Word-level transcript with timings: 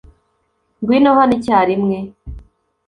Ngwino 0.81 1.09
hano 1.17 1.33
icyarimwe. 1.39 1.97